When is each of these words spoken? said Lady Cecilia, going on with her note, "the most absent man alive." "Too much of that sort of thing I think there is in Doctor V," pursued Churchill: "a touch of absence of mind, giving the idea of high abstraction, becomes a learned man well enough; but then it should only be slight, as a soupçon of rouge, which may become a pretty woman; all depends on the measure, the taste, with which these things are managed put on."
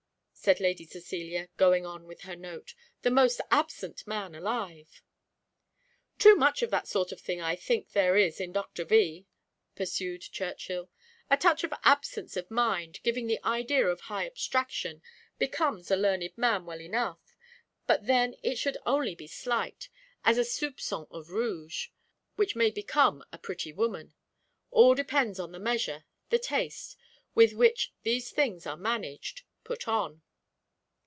said 0.43 0.59
Lady 0.59 0.85
Cecilia, 0.87 1.49
going 1.55 1.85
on 1.85 2.07
with 2.07 2.21
her 2.21 2.35
note, 2.35 2.73
"the 3.03 3.11
most 3.11 3.39
absent 3.51 4.07
man 4.07 4.33
alive." 4.33 5.03
"Too 6.17 6.35
much 6.35 6.63
of 6.63 6.71
that 6.71 6.87
sort 6.87 7.11
of 7.11 7.21
thing 7.21 7.39
I 7.39 7.55
think 7.55 7.91
there 7.91 8.17
is 8.17 8.39
in 8.39 8.51
Doctor 8.51 8.83
V," 8.83 9.27
pursued 9.75 10.21
Churchill: 10.23 10.89
"a 11.29 11.37
touch 11.37 11.63
of 11.63 11.71
absence 11.83 12.35
of 12.35 12.49
mind, 12.49 13.01
giving 13.03 13.27
the 13.27 13.39
idea 13.45 13.85
of 13.87 13.99
high 13.99 14.25
abstraction, 14.25 15.03
becomes 15.37 15.91
a 15.91 15.95
learned 15.95 16.35
man 16.35 16.65
well 16.65 16.81
enough; 16.81 17.35
but 17.85 18.07
then 18.07 18.33
it 18.41 18.55
should 18.57 18.79
only 18.83 19.13
be 19.13 19.27
slight, 19.27 19.89
as 20.25 20.39
a 20.39 20.43
soupçon 20.43 21.05
of 21.11 21.29
rouge, 21.29 21.89
which 22.35 22.55
may 22.55 22.71
become 22.71 23.23
a 23.31 23.37
pretty 23.37 23.71
woman; 23.71 24.15
all 24.71 24.95
depends 24.95 25.39
on 25.39 25.51
the 25.51 25.59
measure, 25.59 26.03
the 26.31 26.39
taste, 26.39 26.97
with 27.35 27.53
which 27.53 27.93
these 28.01 28.31
things 28.31 28.65
are 28.65 28.75
managed 28.75 29.43
put 29.63 29.87
on." 29.87 30.23